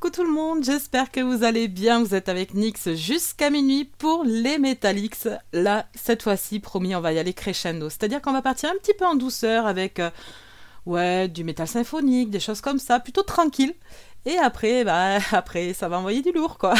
[0.00, 2.02] Coucou tout le monde, j'espère que vous allez bien.
[2.02, 5.28] Vous êtes avec Nix jusqu'à minuit pour les Metallics.
[5.52, 7.90] Là, cette fois-ci, promis, on va y aller crescendo.
[7.90, 10.00] C'est-à-dire qu'on va partir un petit peu en douceur avec
[10.88, 13.74] euh, du métal symphonique, des choses comme ça, plutôt tranquille.
[14.24, 16.72] Et après, bah, après, ça va envoyer du lourd, quoi.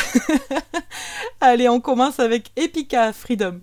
[1.43, 3.61] allez, on commence avec Epica Freedom.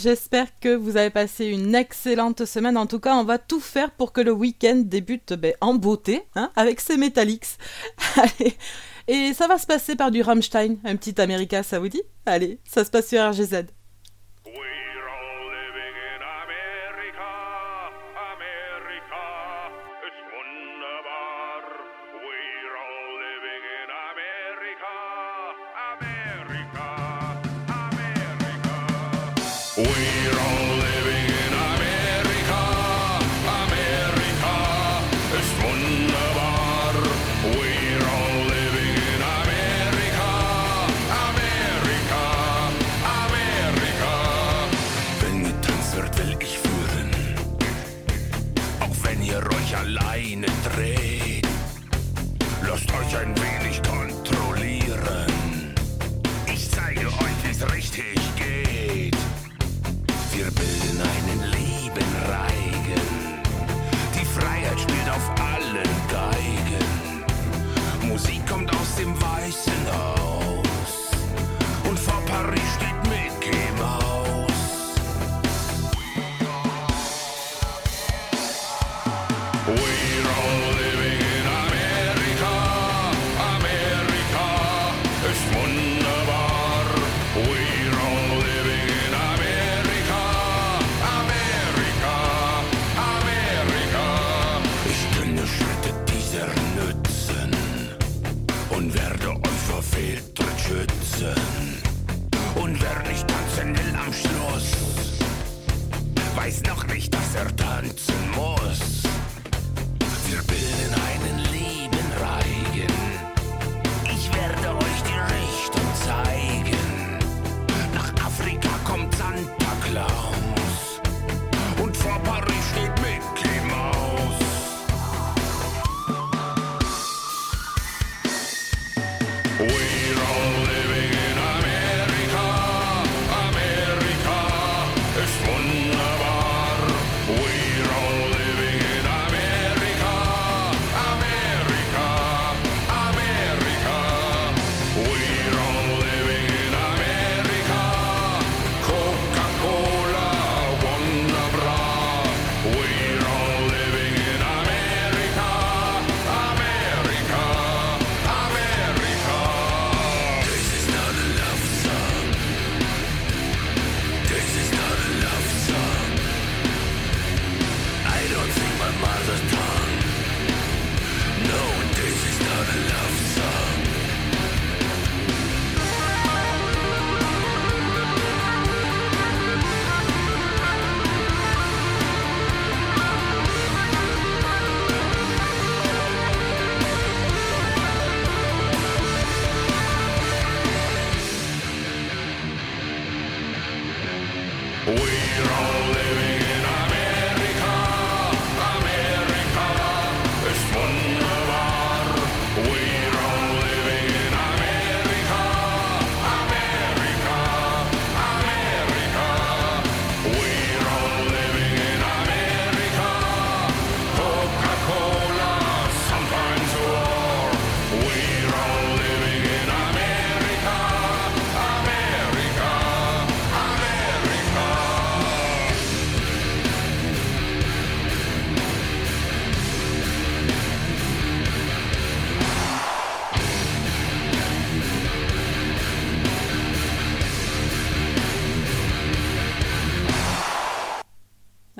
[0.00, 2.76] J'espère que vous avez passé une excellente semaine.
[2.76, 6.22] En tout cas, on va tout faire pour que le week-end débute ben, en beauté,
[6.36, 7.58] hein, avec ces Metallics.
[8.16, 8.56] Allez.
[9.08, 12.02] Et ça va se passer par du Rammstein, un petit America, ça vous dit?
[12.26, 13.64] Allez, ça se passe sur RGZ.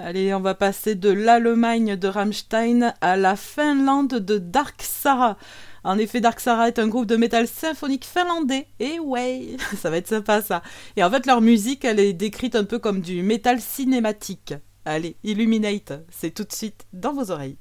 [0.08, 5.36] Allez, on va passer de l'Allemagne de Rammstein à la Finlande de Dark Sarah.
[5.84, 8.68] En effet, Dark Sarah est un groupe de métal symphonique finlandais.
[8.80, 10.62] Et ouais, ça va être sympa ça.
[10.96, 14.54] Et en fait, leur musique, elle est décrite un peu comme du métal cinématique.
[14.86, 17.58] Allez, Illuminate, c'est tout de suite dans vos oreilles.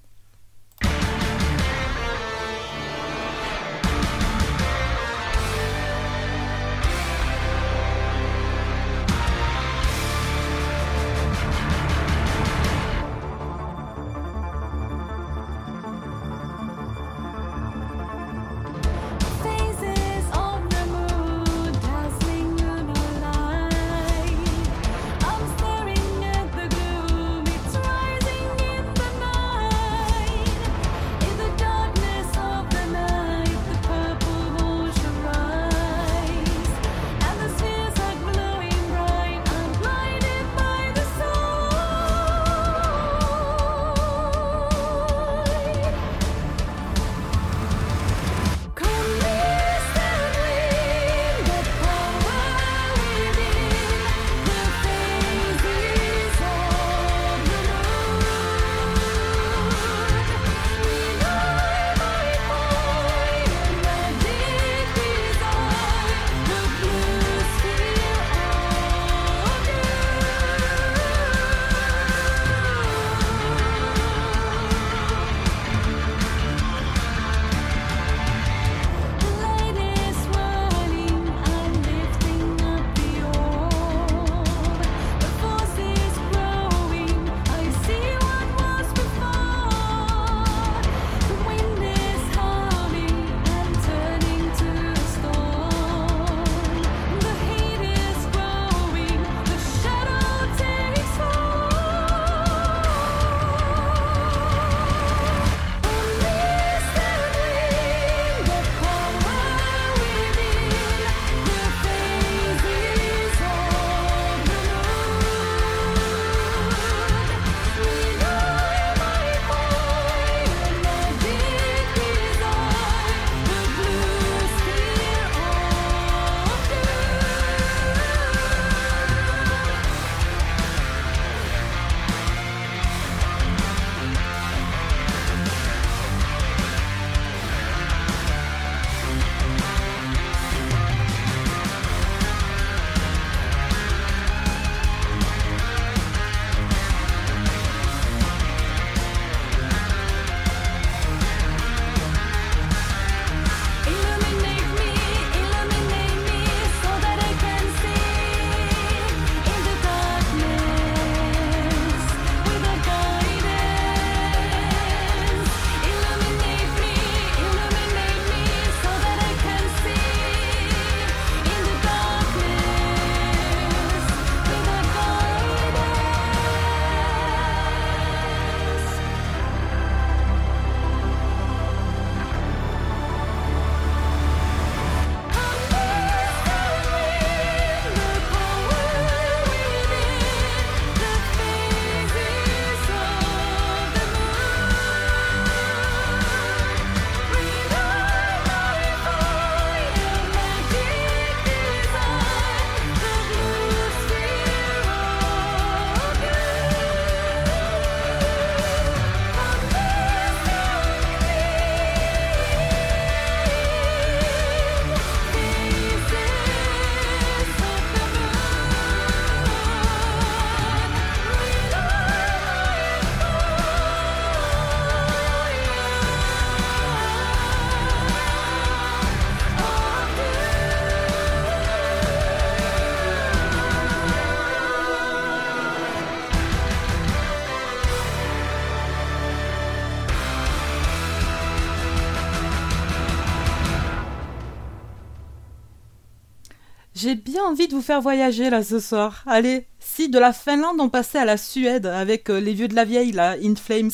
[247.00, 249.22] J'ai bien envie de vous faire voyager là ce soir.
[249.28, 252.74] Allez, si de la Finlande on passait à la Suède avec euh, les vieux de
[252.74, 253.92] la vieille là, In Flames.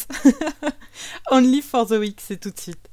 [1.29, 2.92] Only for the week, c'est tout de suite.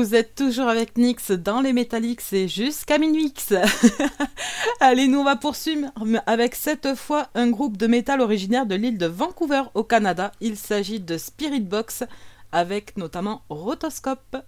[0.00, 3.34] Vous êtes toujours avec Nix dans les Metallics et jusqu'à minuit.
[4.80, 5.92] Allez, nous on va poursuivre
[6.24, 10.32] avec cette fois un groupe de métal originaire de l'île de Vancouver au Canada.
[10.40, 12.04] Il s'agit de Spirit Box
[12.50, 14.38] avec notamment Rotoscope.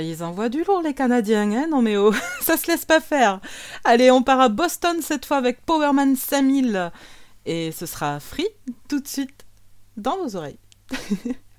[0.00, 3.40] Ils envoient du lourd les Canadiens, hein Non mais oh, ça se laisse pas faire.
[3.84, 6.92] Allez, on part à Boston cette fois avec Powerman 5000
[7.46, 8.48] et ce sera free
[8.88, 9.46] tout de suite
[9.96, 10.58] dans vos oreilles.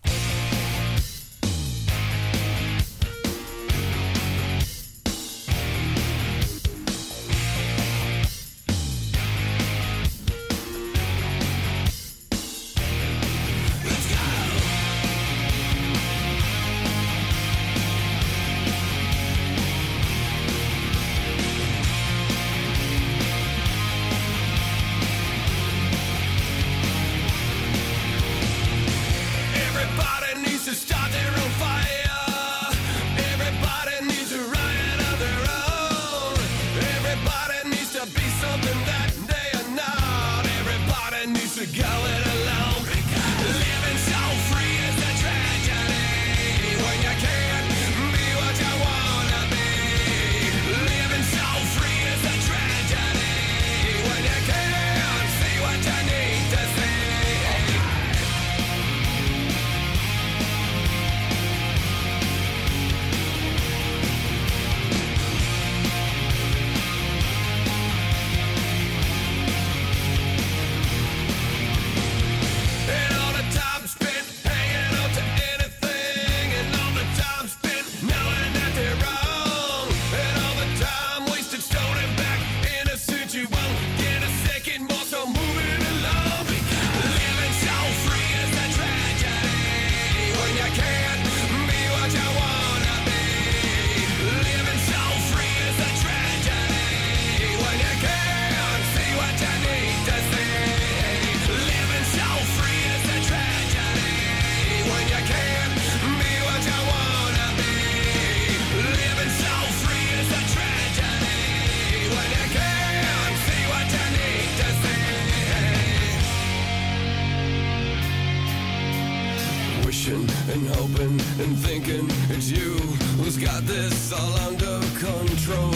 [123.51, 125.71] got this all under control.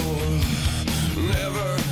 [1.16, 1.85] Never.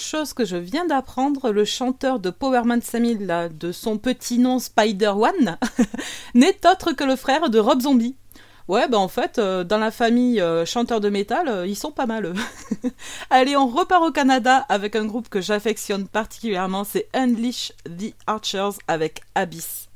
[0.00, 4.58] Chose que je viens d'apprendre, le chanteur de Powerman 5000, là, de son petit nom
[4.58, 5.58] Spider One,
[6.34, 8.16] n'est autre que le frère de Rob Zombie.
[8.68, 11.90] Ouais, bah en fait, euh, dans la famille euh, chanteur de métal, euh, ils sont
[11.90, 12.32] pas mal.
[13.30, 18.78] Allez, on repart au Canada avec un groupe que j'affectionne particulièrement, c'est Unleash the Archers
[18.88, 19.91] avec Abyss.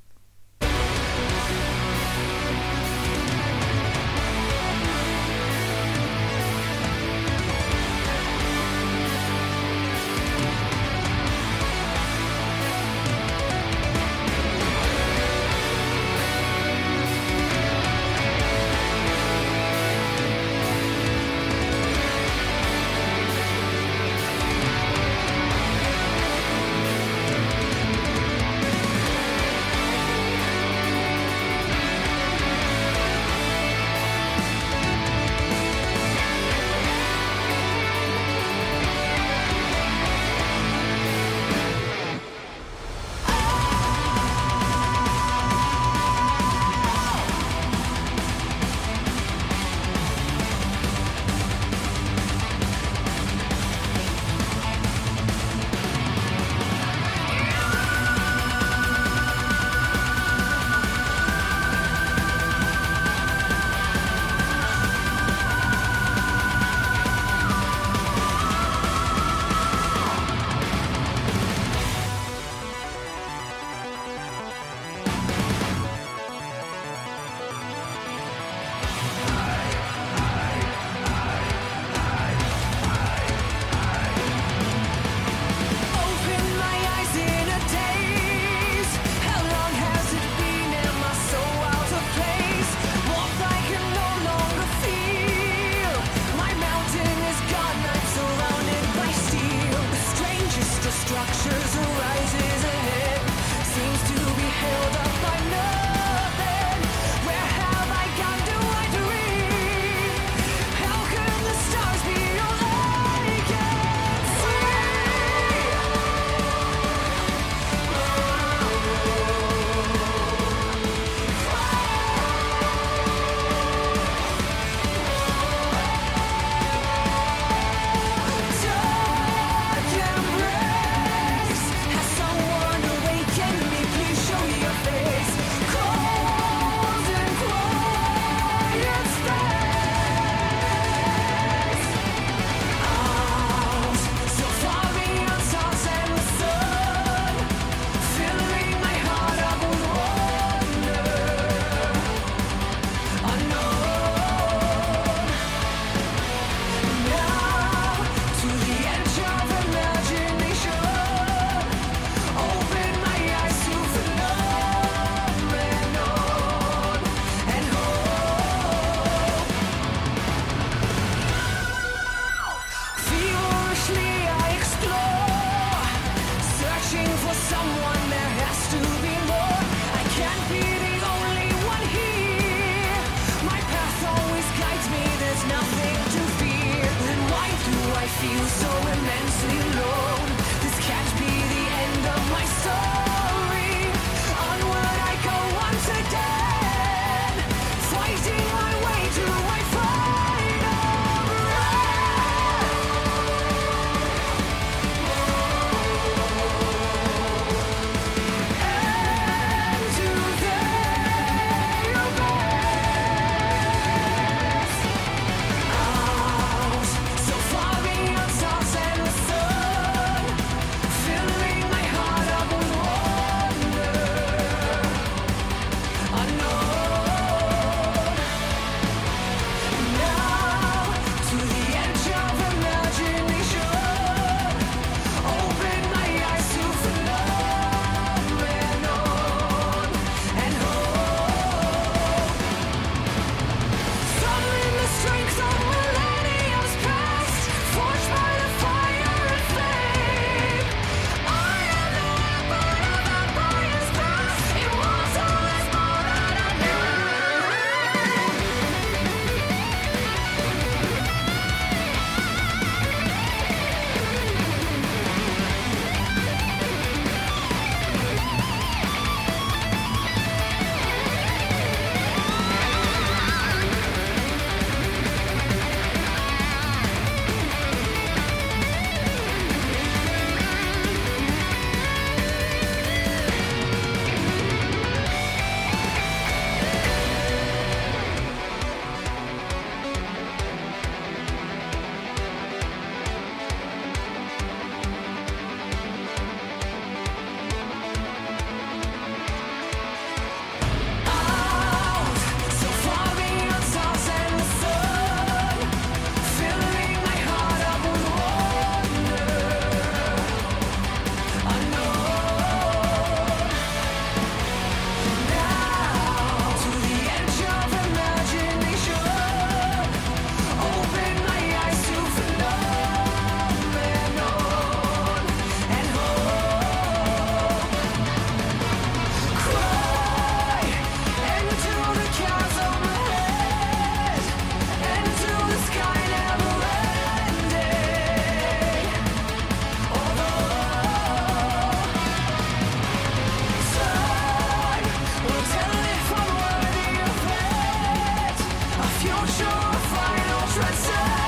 [349.16, 351.25] Don't show a fire,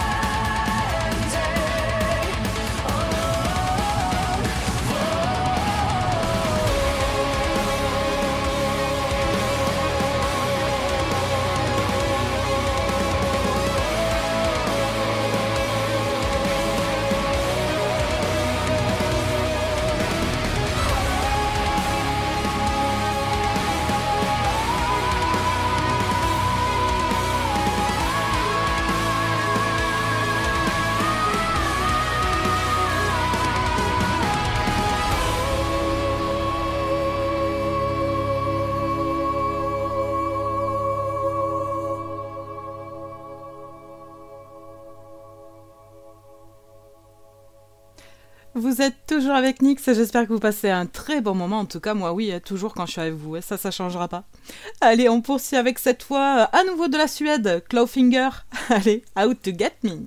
[49.18, 49.82] toujours avec Nix.
[49.84, 51.58] J'espère que vous passez un très bon moment.
[51.58, 53.40] En tout cas, moi, oui, euh, toujours quand je suis avec vous.
[53.40, 54.22] Ça, ça changera pas.
[54.80, 58.28] Allez, on poursuit avec cette fois euh, à nouveau de la Suède, Clawfinger.
[58.68, 60.06] Allez, out to get me.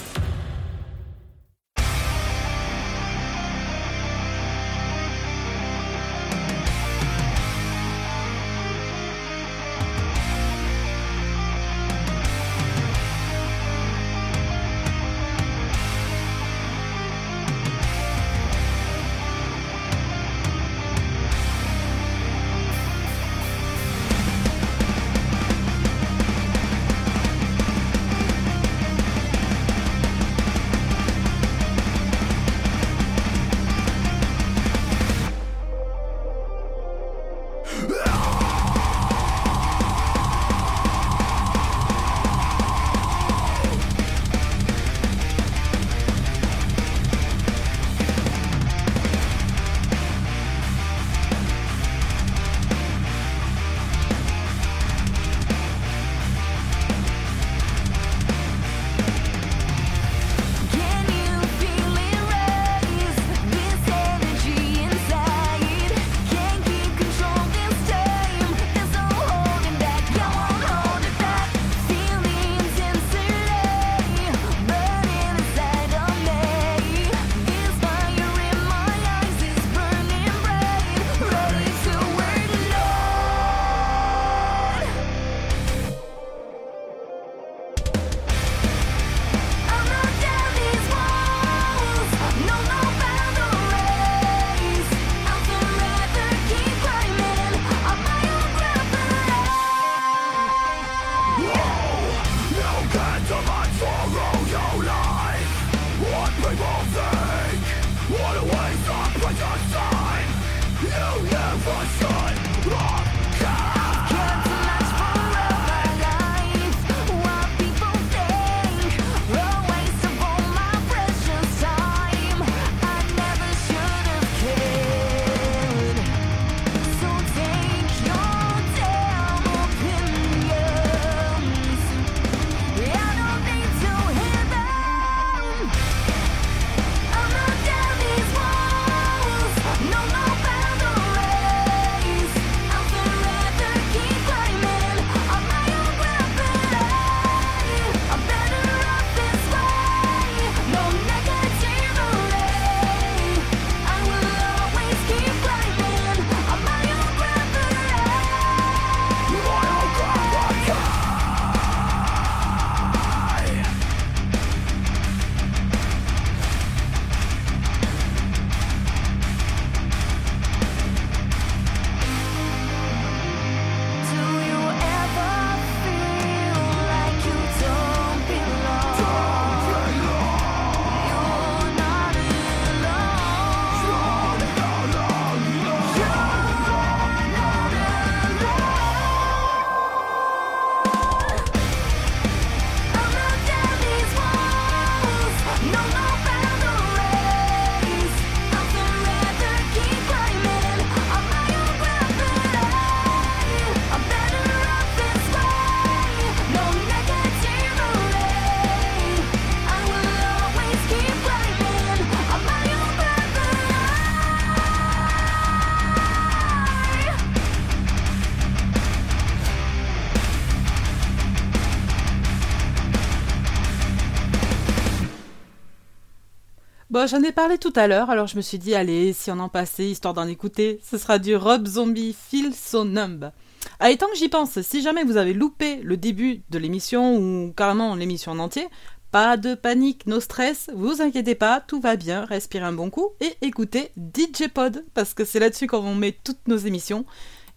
[227.01, 229.39] Bon, j'en ai parlé tout à l'heure, alors je me suis dit, allez, si on
[229.39, 233.31] en passait, histoire d'en écouter, ce sera du Rob Zombie Feel So Numb.
[233.79, 237.17] Ah, et tant que j'y pense, si jamais vous avez loupé le début de l'émission
[237.17, 238.67] ou carrément l'émission en entier,
[239.09, 243.09] pas de panique, no stress, vous inquiétez pas, tout va bien, respirez un bon coup
[243.19, 247.05] et écoutez DJ Pod, parce que c'est là-dessus qu'on met toutes nos émissions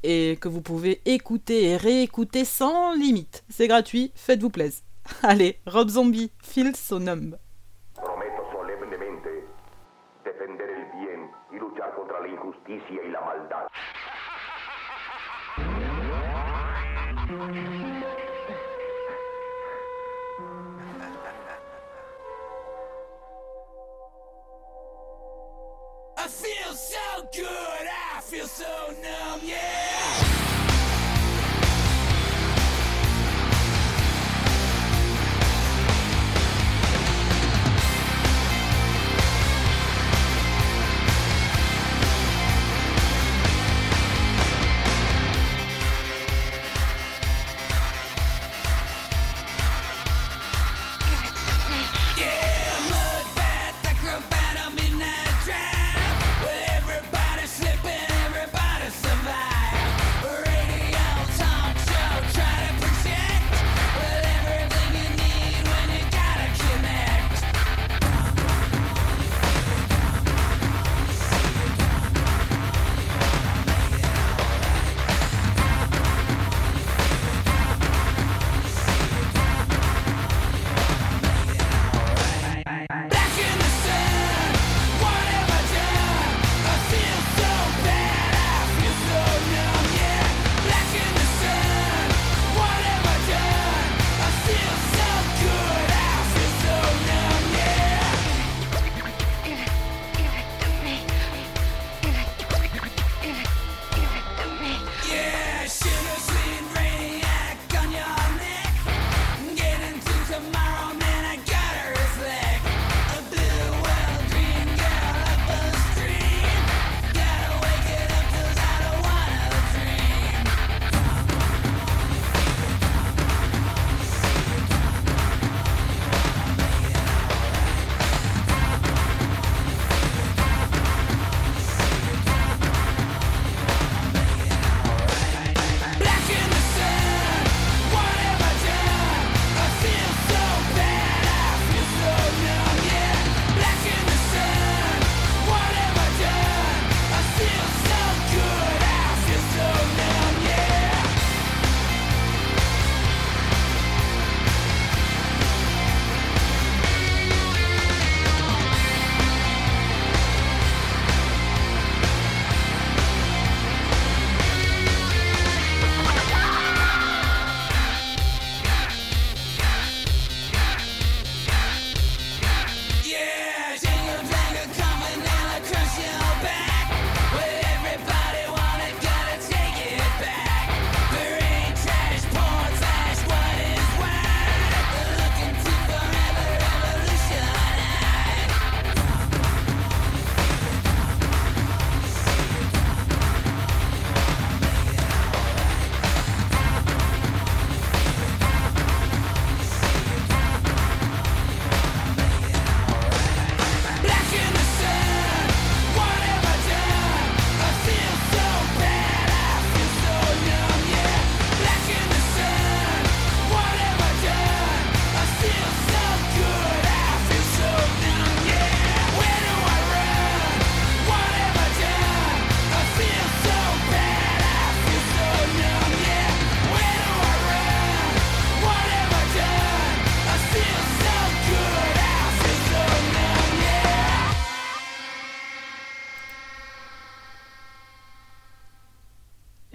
[0.04, 3.44] et que vous pouvez écouter et réécouter sans limite.
[3.50, 4.80] C'est gratuit, faites-vous plaisir.
[5.22, 7.36] Allez, Rob Zombie, feel so numb.
[12.74, 13.66] injusticia y la maldad.
[26.16, 29.93] I feel so good, I feel so numb, yeah!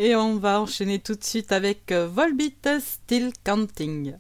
[0.09, 4.15] Et on va enchaîner tout de suite avec euh, Volbeat Still Counting.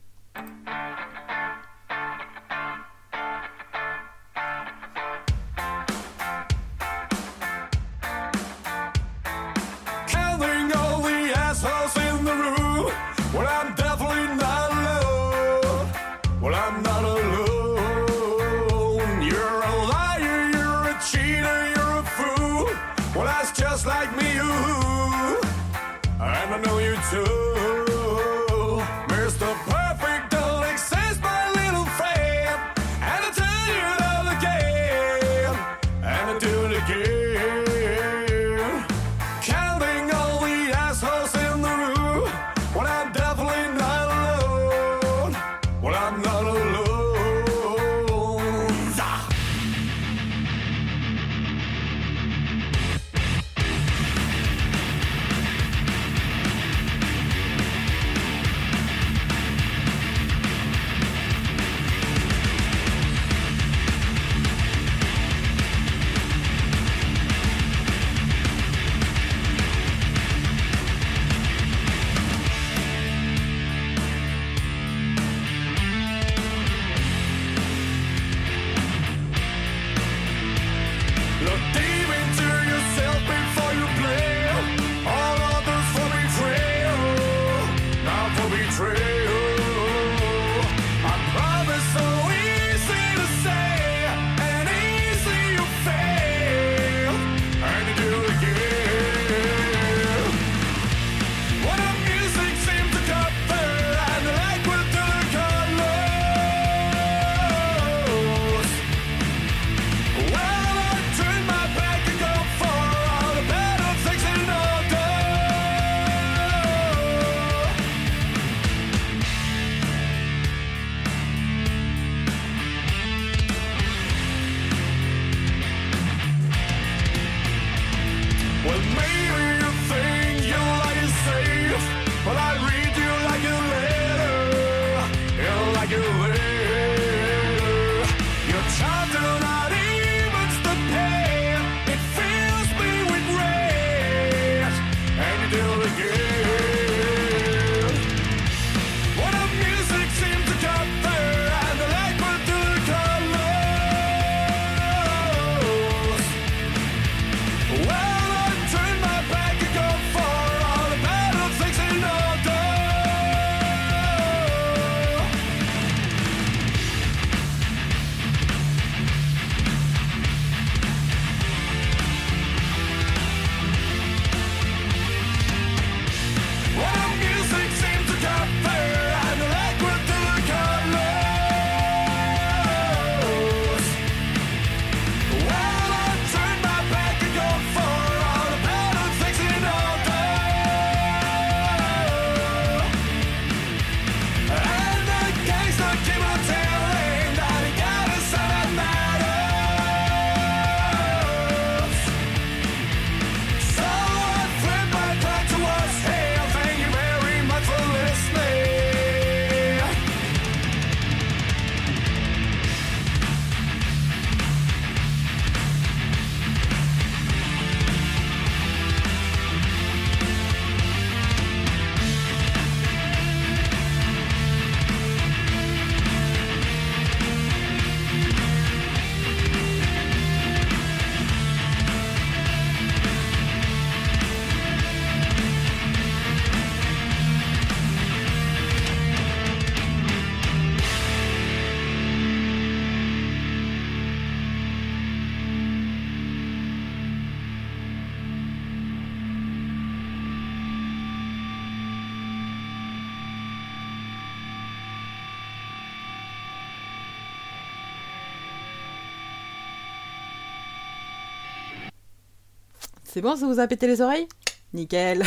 [263.11, 264.27] C'est bon, ça vous a pété les oreilles?
[264.73, 265.23] Nickel.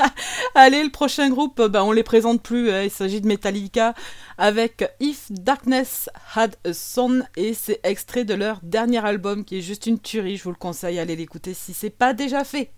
[0.56, 2.72] Allez, le prochain groupe, bah, on les présente plus.
[2.72, 3.94] hein, Il s'agit de Metallica
[4.36, 9.62] avec If Darkness Had a Son et c'est extrait de leur dernier album qui est
[9.62, 10.36] juste une tuerie.
[10.38, 12.72] Je vous le conseille, allez l'écouter si c'est pas déjà fait.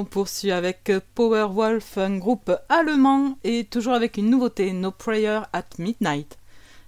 [0.00, 5.40] on poursuit avec euh, Powerwolf, un groupe allemand, et toujours avec une nouveauté, No Prayer
[5.52, 6.38] at Midnight.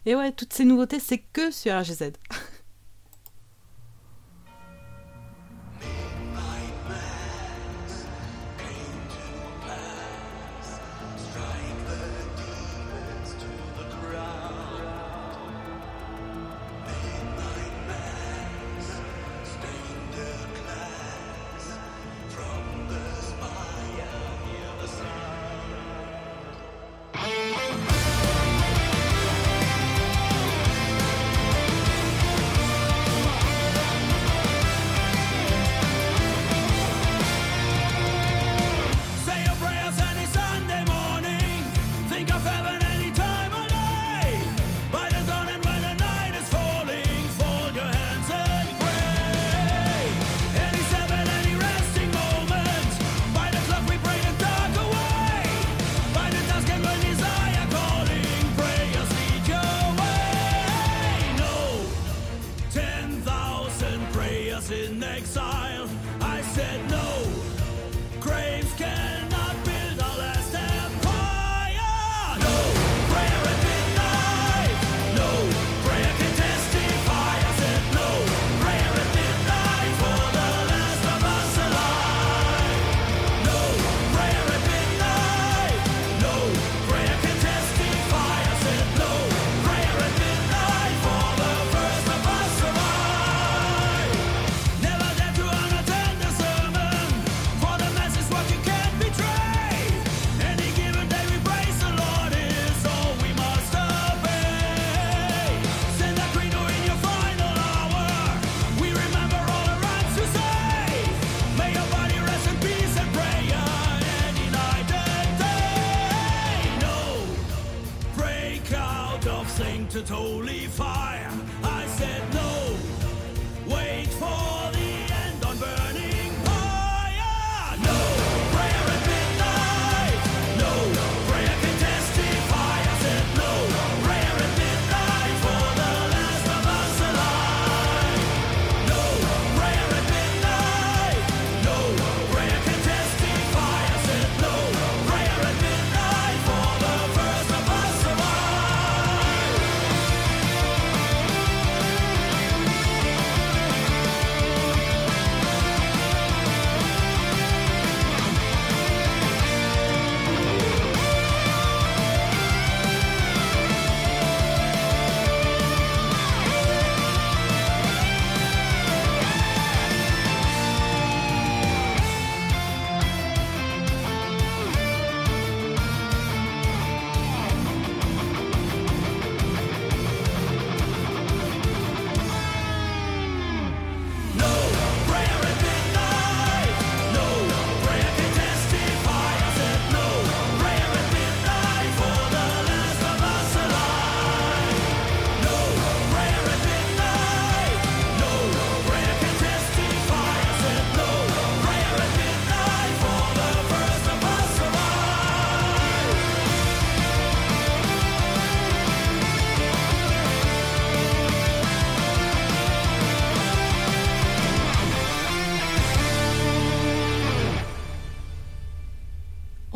[0.06, 2.12] Et ouais, toutes ces nouveautés, c'est que sur RGZ.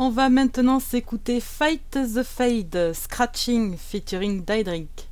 [0.07, 5.06] on va maintenant s'écouter Fight the Fade, Scratching featuring Daedric.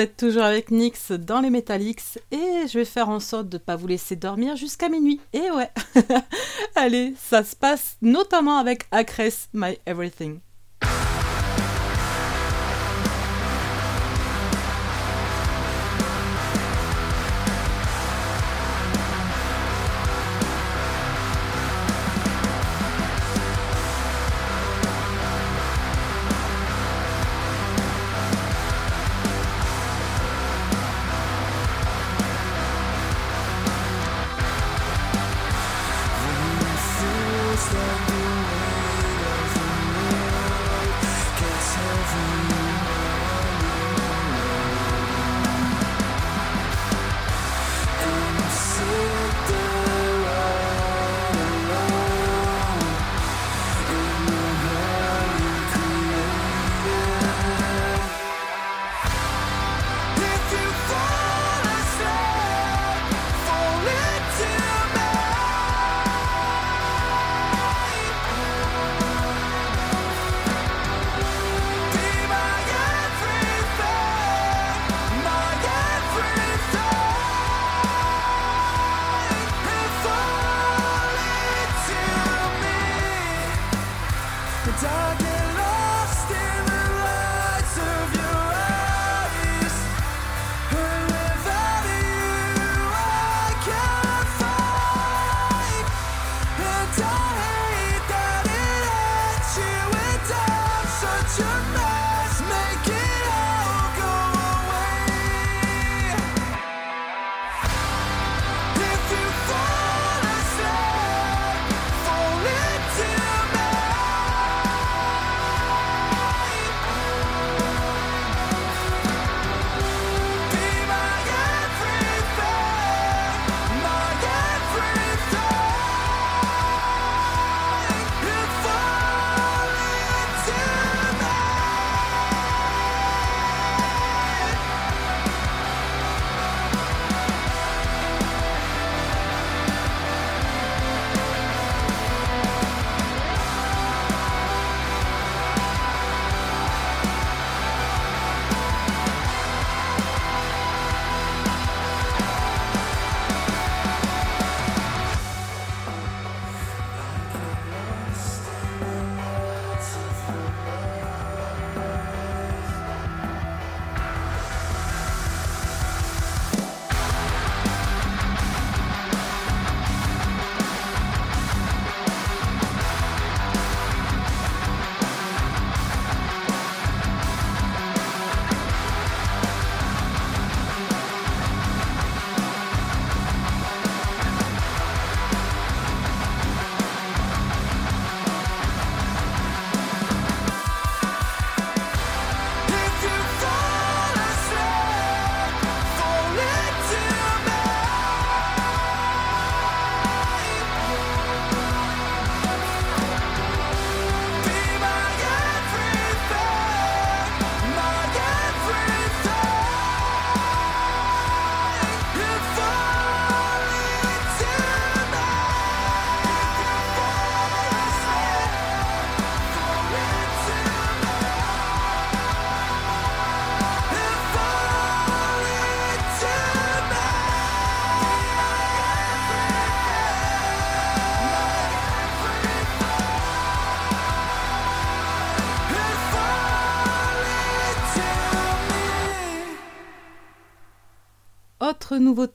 [0.00, 3.62] êtes toujours avec Nix dans les Metalix et je vais faire en sorte de ne
[3.62, 5.20] pas vous laisser dormir jusqu'à minuit.
[5.32, 5.70] Et ouais
[6.74, 10.40] Allez, ça se passe notamment avec Acres My Everything.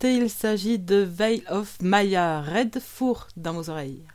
[0.03, 4.05] il s'agit de Veil of Maya, Red Four dans vos oreilles.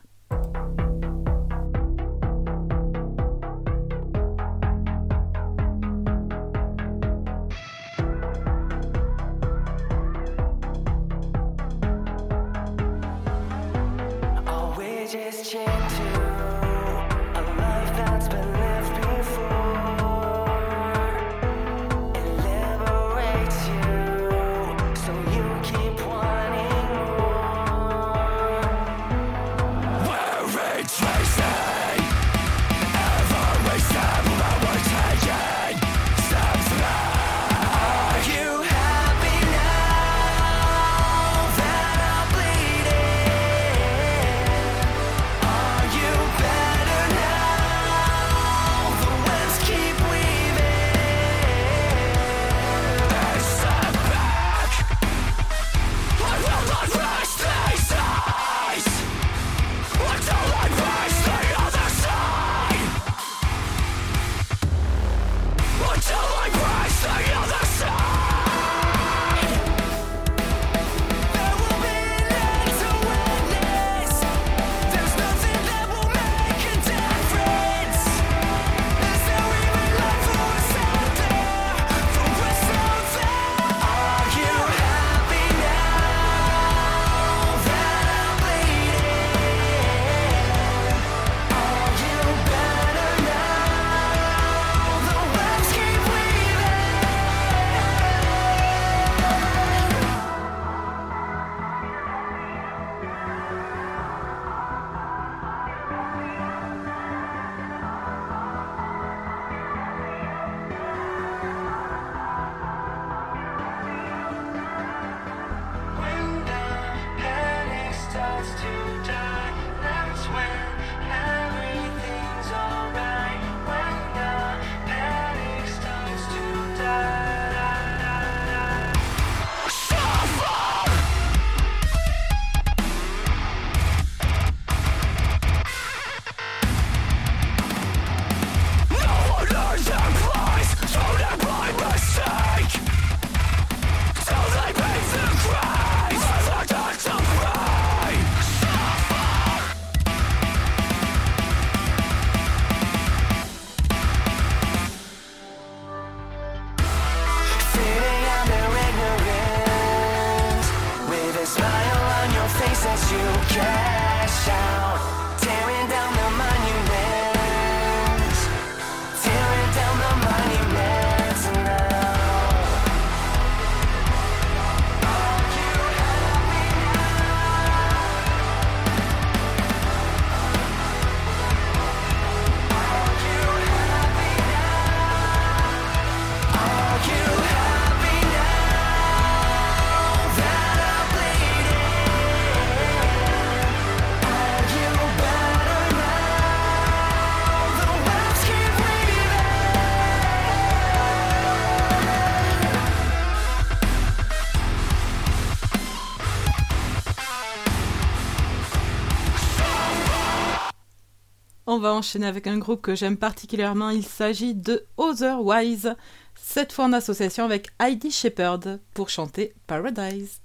[211.81, 213.89] On va enchaîner avec un groupe que j'aime particulièrement.
[213.89, 215.97] Il s'agit de Otherwise,
[216.35, 220.43] cette fois en association avec Heidi Shepherd pour chanter Paradise.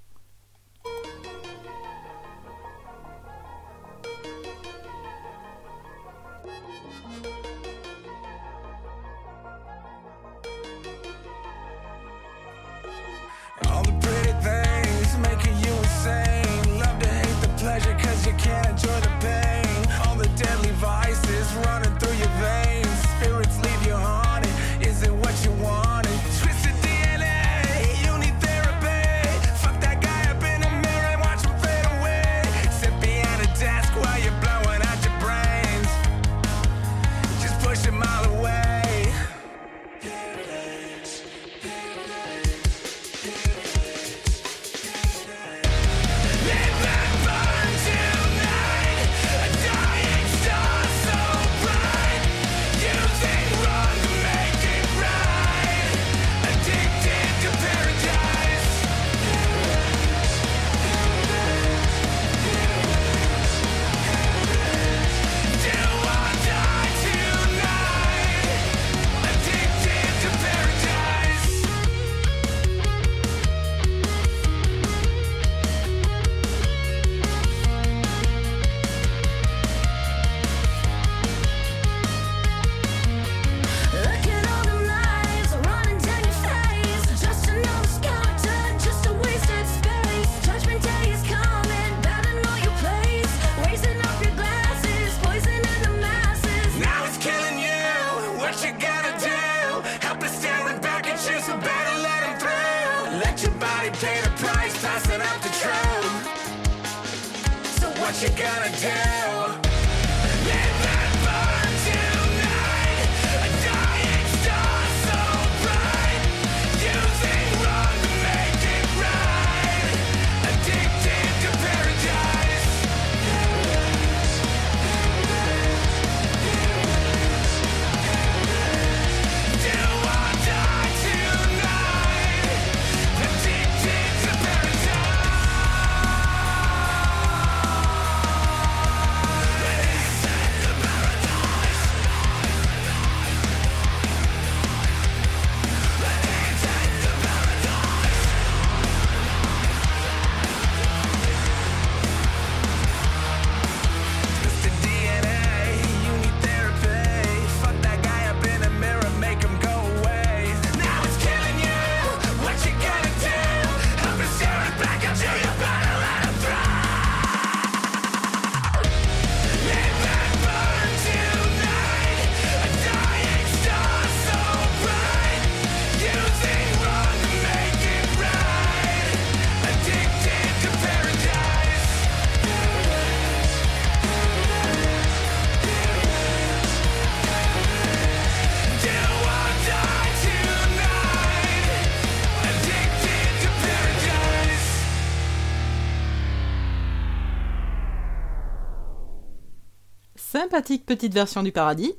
[200.35, 201.93] sympathique petite version du paradis.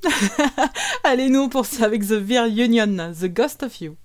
[1.05, 3.97] Allez, nous, pour ça avec The Very Union, The Ghost of You.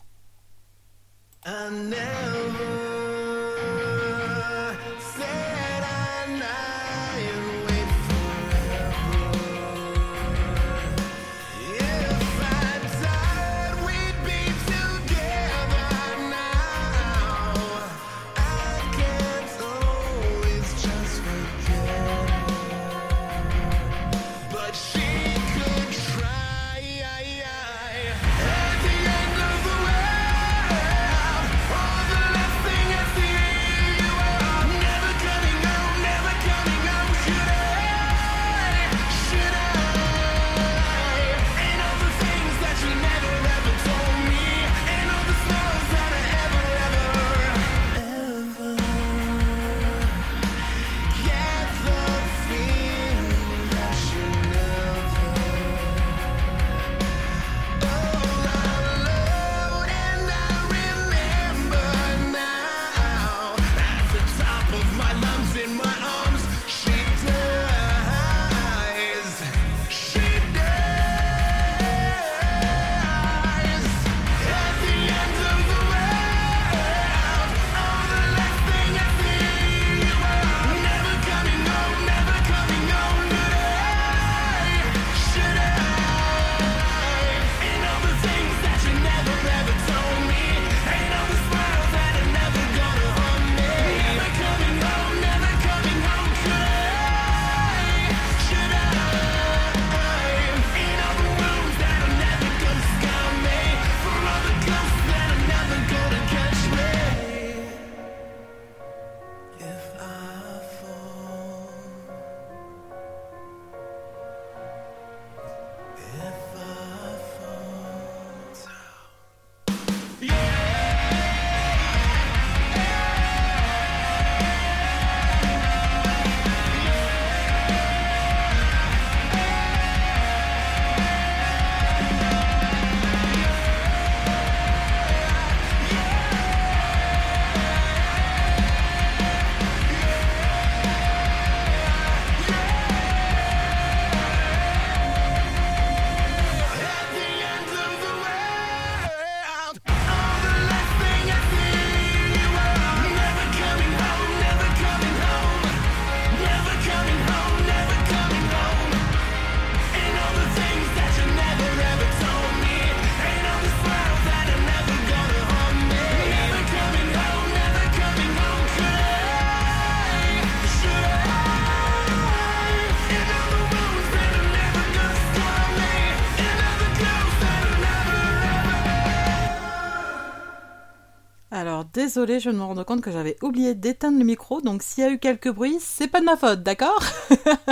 [182.01, 185.11] Désolée, je me rends compte que j'avais oublié d'éteindre le micro, donc s'il y a
[185.11, 186.99] eu quelques bruits, c'est pas de ma faute, d'accord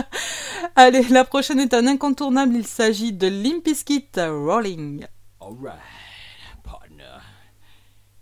[0.76, 5.08] Allez, la prochaine est un incontournable, il s'agit de Limp Bizkit Rolling.
[5.42, 5.80] Alright,
[6.62, 7.24] partner.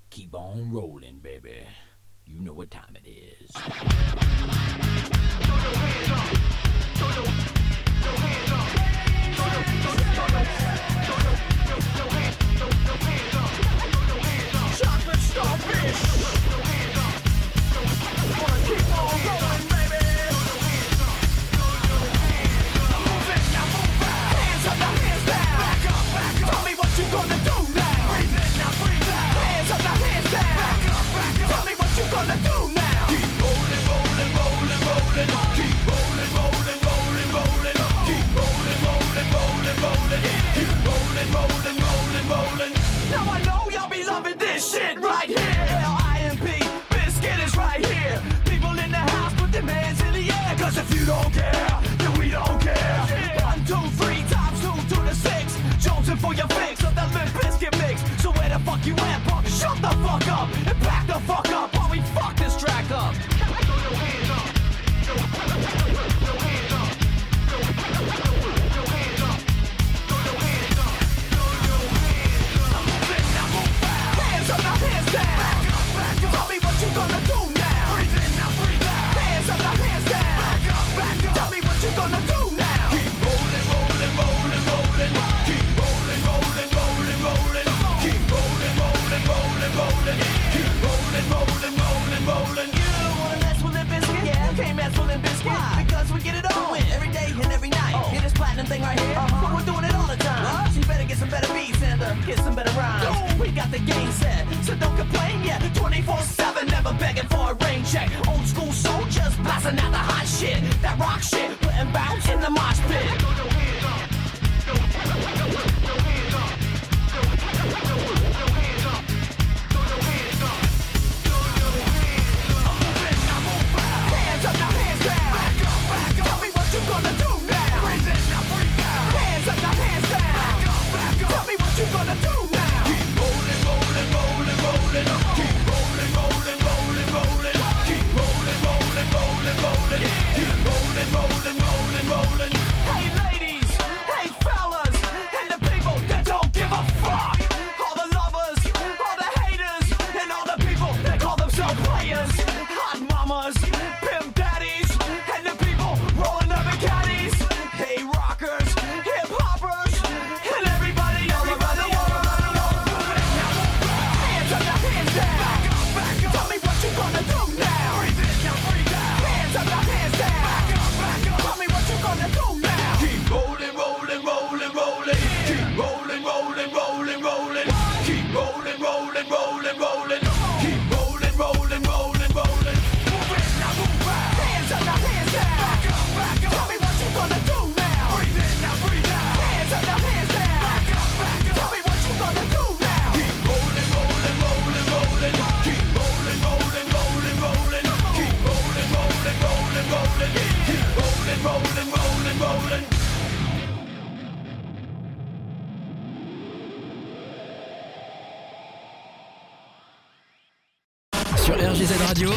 [0.10, 1.68] Keep on rolling, baby.
[2.26, 3.97] You know what time it is.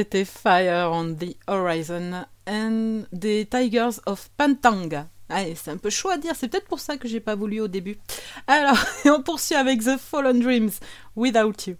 [0.00, 5.08] C'était Fire on the Horizon and the Tigers of Pantanga.
[5.28, 7.60] Allez, c'est un peu chaud à dire, c'est peut-être pour ça que j'ai pas voulu
[7.60, 7.98] au début.
[8.46, 10.70] Alors, on poursuit avec The Fallen Dreams,
[11.16, 11.76] Without You.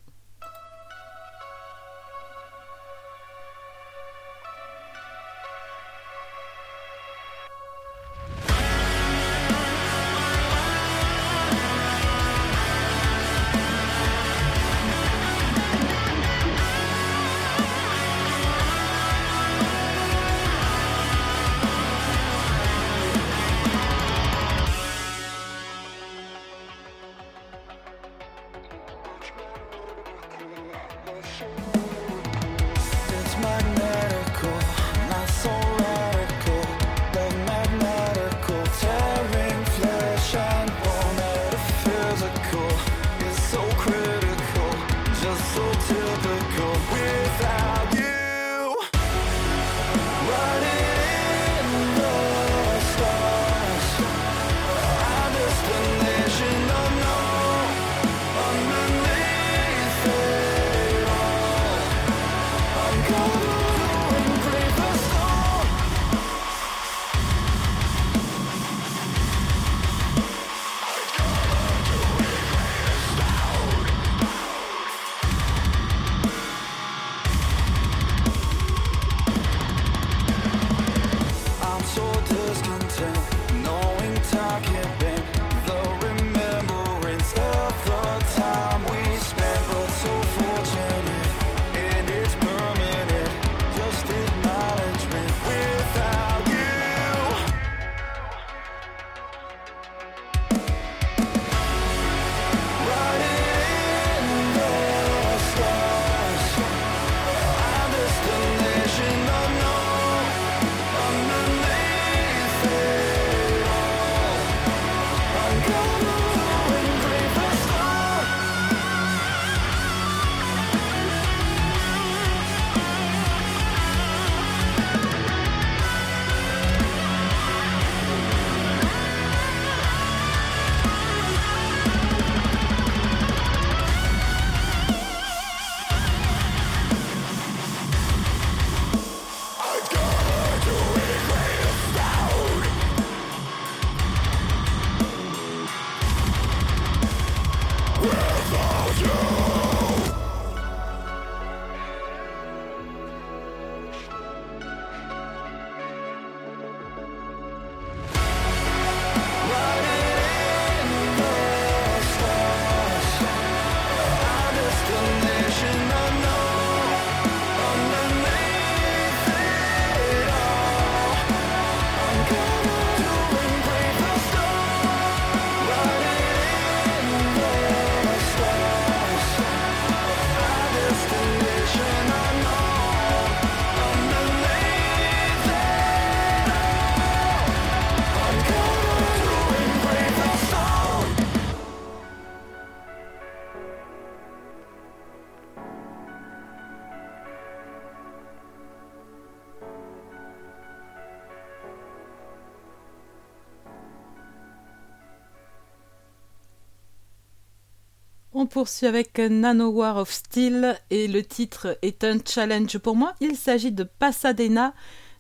[208.51, 213.15] poursuit avec Nano War of Steel et le titre est un challenge pour moi.
[213.21, 214.75] Il s'agit de Pasadena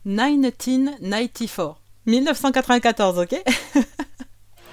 [0.04, 1.76] 1994.
[2.06, 3.30] 1994, ok?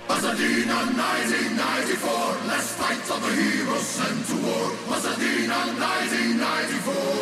[0.07, 3.97] Pasadena 1994, let's fight the heroes
[4.27, 4.71] to war.
[4.89, 7.16] Pasadena 1994.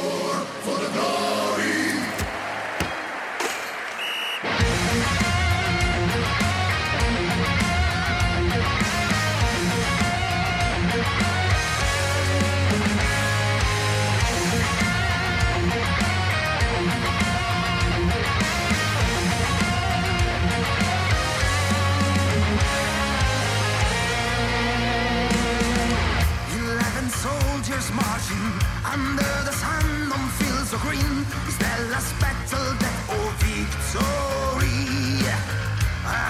[28.95, 31.15] Under the sun on fields of green.
[31.91, 34.80] Last battle death or victory?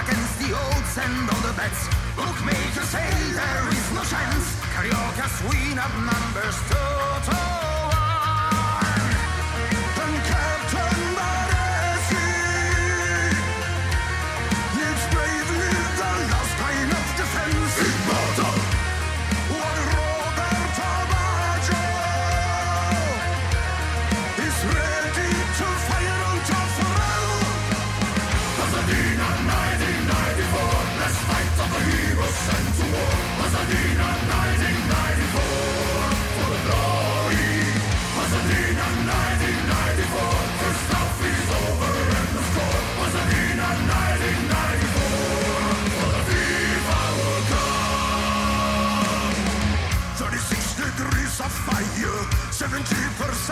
[0.00, 1.82] Against the odds and all the bets,
[2.18, 4.46] bookmakers say there is no chance.
[4.74, 5.76] Carioca's win
[6.10, 7.65] numbers two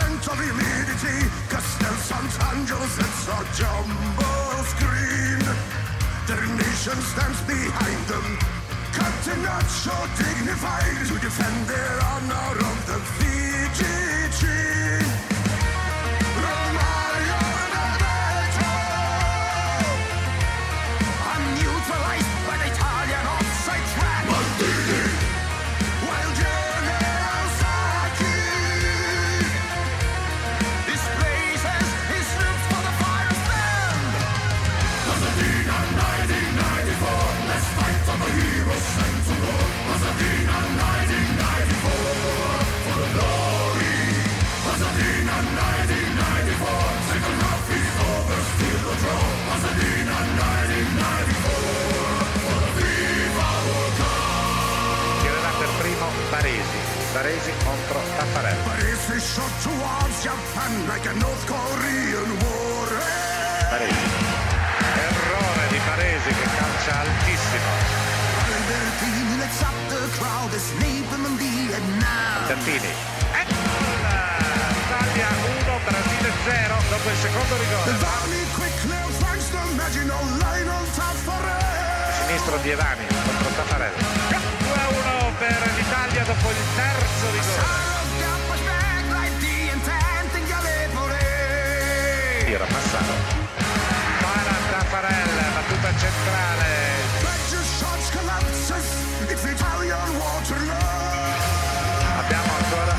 [0.03, 5.39] humidity, castles and angels, it's a jumbo screen.
[6.27, 8.37] Their nation stands behind them,
[8.91, 15.04] cutting not so dignified to defend their honor of the Fiji tree.
[57.15, 58.61] Varese contro Taffarello.
[63.71, 64.03] Varese.
[64.99, 67.71] Errore di Varese che calcia altissimo.
[72.47, 72.91] Tantini.
[73.31, 74.35] Eccola!
[74.75, 75.27] Italia
[75.63, 77.91] 1, Brasile 0 dopo il secondo rigore.
[82.27, 84.34] Sinistro di Evani contro Taffarello.
[85.45, 87.83] 2 a 1 per l'Italia dopo il terzo rigore.
[92.45, 93.13] Tiro Massaro.
[94.21, 96.73] Para Taffarel, battuta centrale.
[102.17, 102.95] Abbiamo ancora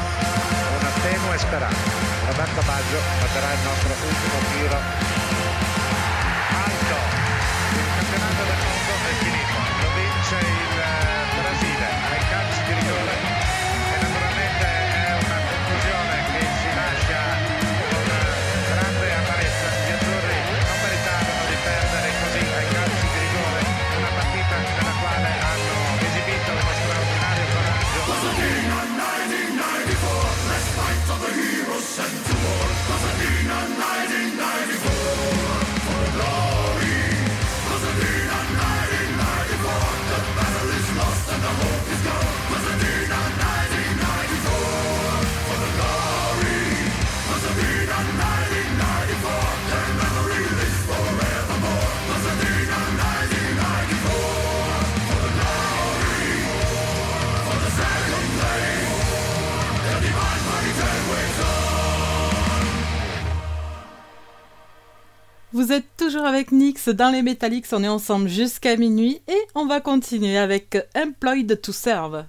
[0.78, 1.90] una tenue speranza.
[2.26, 5.15] Roberto Baggio batterà il nostro ultimo tiro.
[65.56, 69.64] Vous êtes toujours avec Nix dans les Metallics, on est ensemble jusqu'à minuit et on
[69.64, 72.26] va continuer avec Employed to Serve.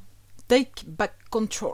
[0.47, 1.73] Take back control.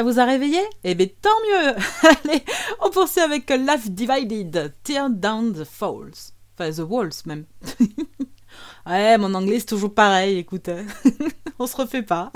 [0.00, 0.60] Ça vous a réveillé?
[0.82, 1.74] Eh bien, tant mieux
[2.24, 2.42] Allez,
[2.80, 6.32] on poursuit avec Life Divided, Tear Down the Falls.
[6.58, 7.44] Enfin, The Walls, même.
[8.86, 10.70] ouais, mon anglais, c'est toujours pareil, écoute.
[10.70, 10.86] hein.
[11.58, 12.32] on se refait pas.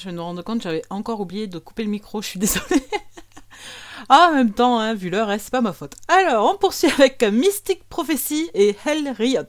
[0.00, 2.82] Je vais me rendre compte, j'avais encore oublié de couper le micro, je suis désolée.
[4.08, 5.94] ah, en même temps, hein, vu l'heure, c'est pas ma faute.
[6.08, 9.42] Alors, on poursuit avec Mystic Prophecy et Hell Riot.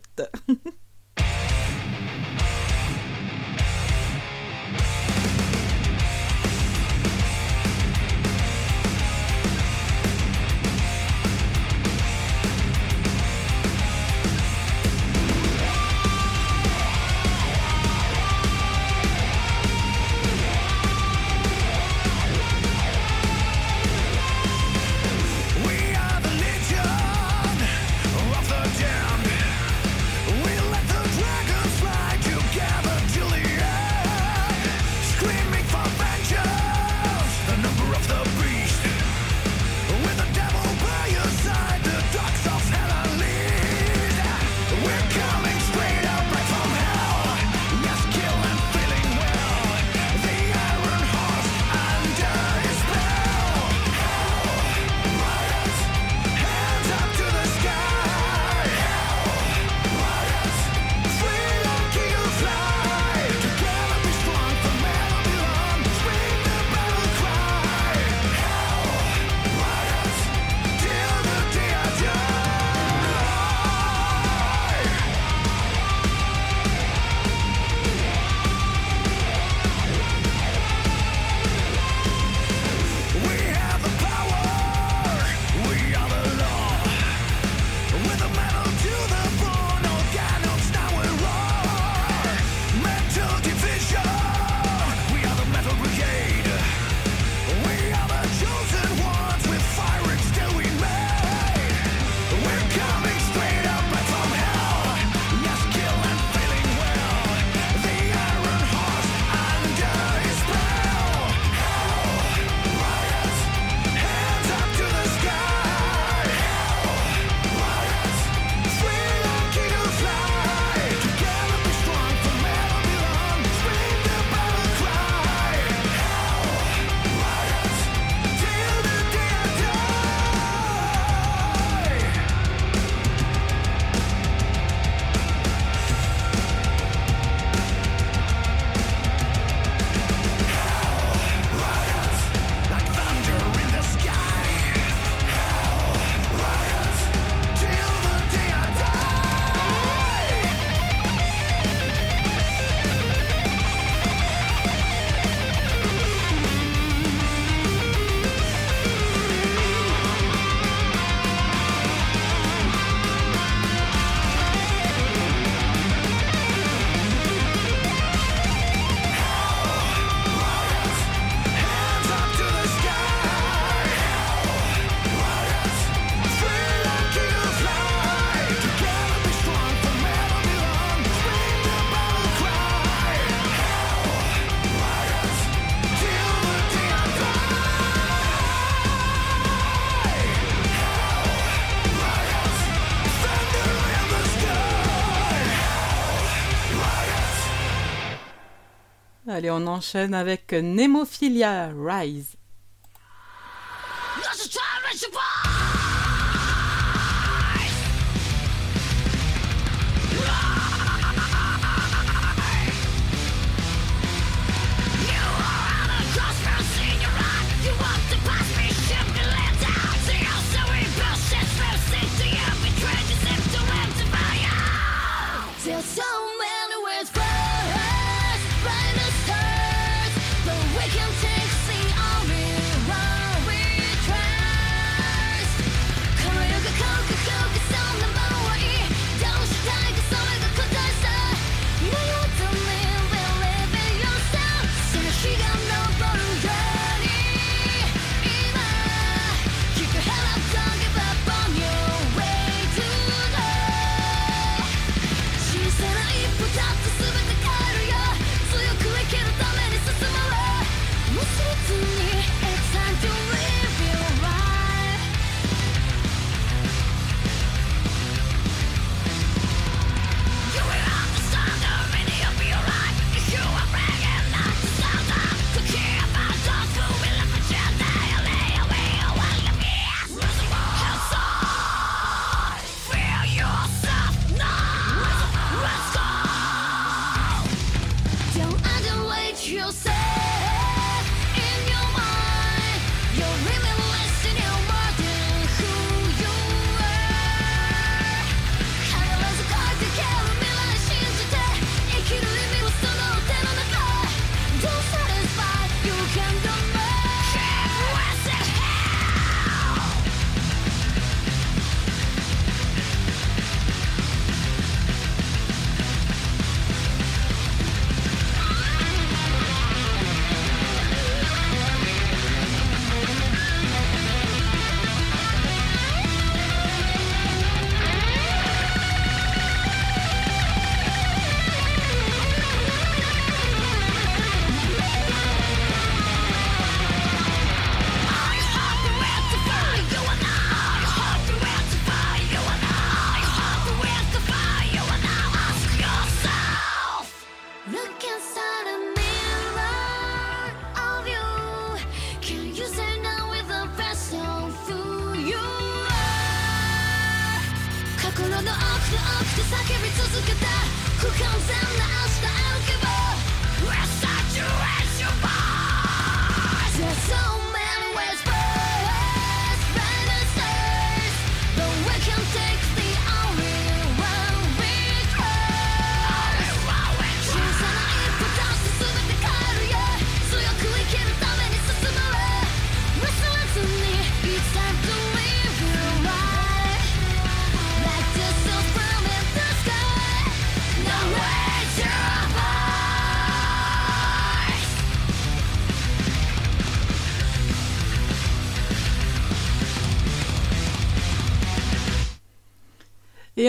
[199.41, 202.35] Allez, on enchaîne avec Nemophilia Rise.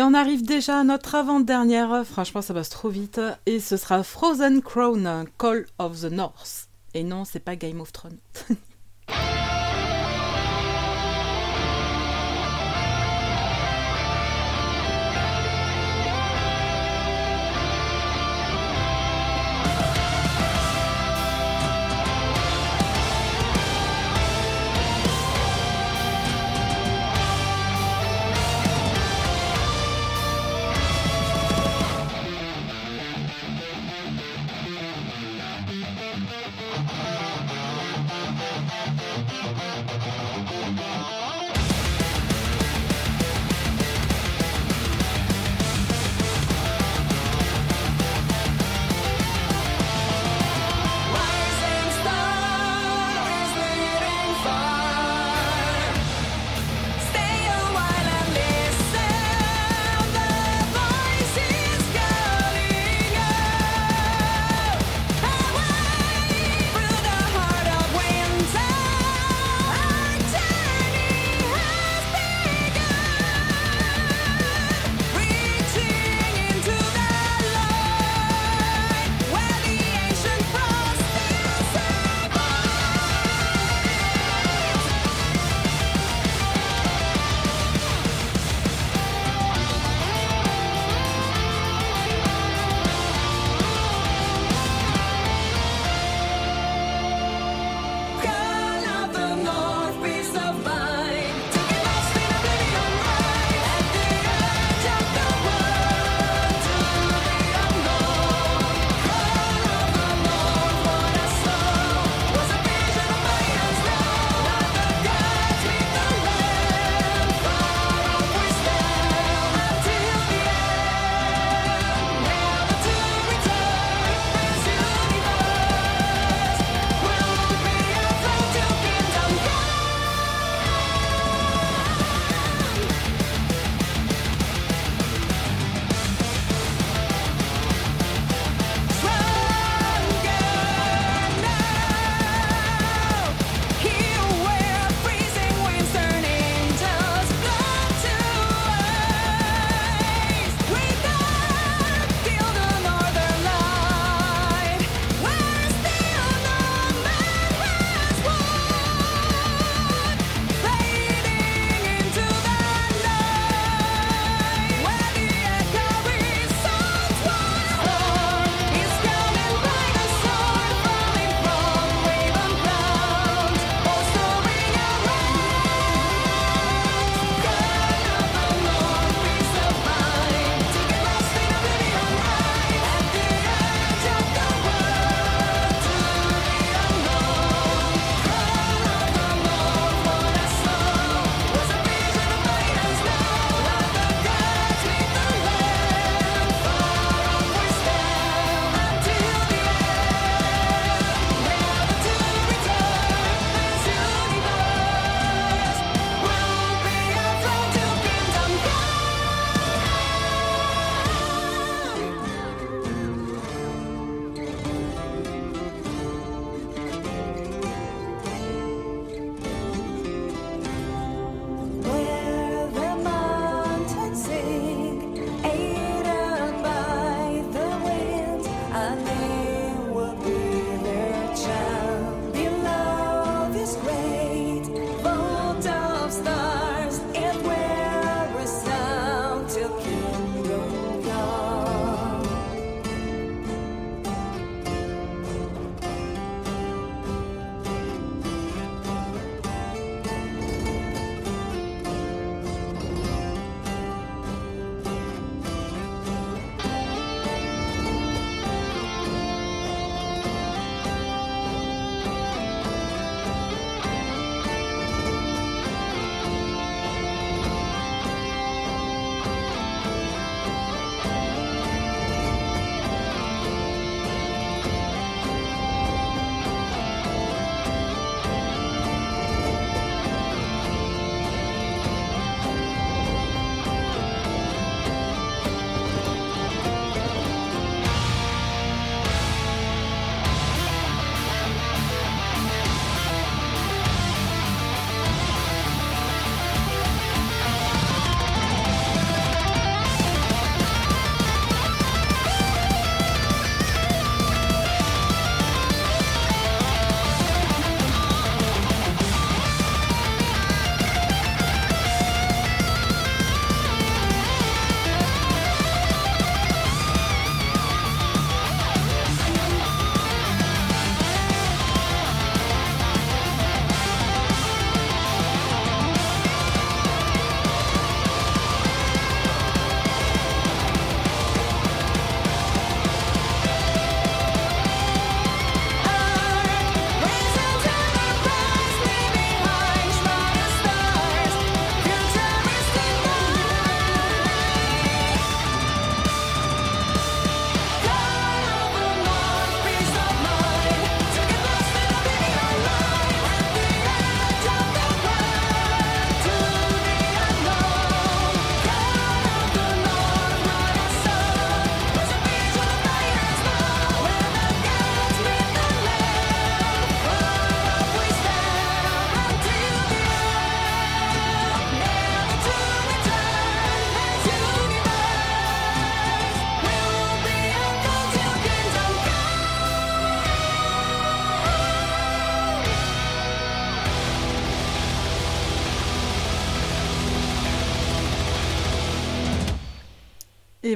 [0.03, 4.03] Et on arrive déjà à notre avant-dernière, franchement ça passe trop vite, et ce sera
[4.03, 6.69] Frozen Crown, Call of the North.
[6.93, 8.19] Et non, c'est pas Game of Thrones.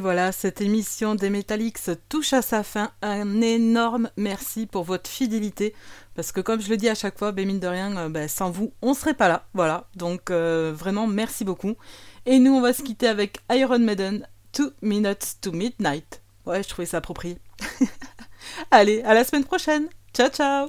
[0.07, 2.93] voilà, cette émission des Metallics touche à sa fin.
[3.03, 5.75] Un énorme merci pour votre fidélité.
[6.15, 8.29] Parce que comme je le dis à chaque fois, ben mine de rien, euh, ben,
[8.29, 9.49] sans vous, on serait pas là.
[9.53, 11.75] Voilà, donc euh, vraiment merci beaucoup.
[12.25, 14.25] Et nous, on va se quitter avec Iron Maiden,
[14.57, 16.23] 2 Minutes to Midnight.
[16.47, 17.39] Ouais, je trouvais ça approprié.
[18.71, 19.89] Allez, à la semaine prochaine.
[20.15, 20.69] Ciao, ciao